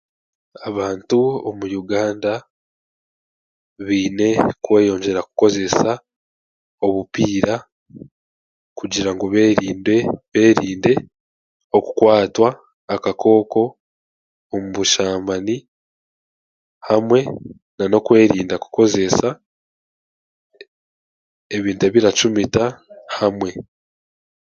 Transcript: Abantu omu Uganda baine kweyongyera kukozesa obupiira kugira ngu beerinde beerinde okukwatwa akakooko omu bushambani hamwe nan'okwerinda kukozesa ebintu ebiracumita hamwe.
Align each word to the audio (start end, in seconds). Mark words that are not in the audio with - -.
Abantu 0.67 1.19
omu 1.47 1.65
Uganda 1.81 2.33
baine 3.85 4.27
kweyongyera 4.63 5.21
kukozesa 5.27 5.91
obupiira 6.85 7.55
kugira 8.77 9.09
ngu 9.13 9.25
beerinde 9.33 9.95
beerinde 10.31 10.93
okukwatwa 11.77 12.49
akakooko 12.95 13.61
omu 14.53 14.69
bushambani 14.75 15.55
hamwe 16.89 17.19
nan'okwerinda 17.77 18.55
kukozesa 18.63 19.27
ebintu 21.55 21.83
ebiracumita 21.89 22.63
hamwe. 23.17 23.49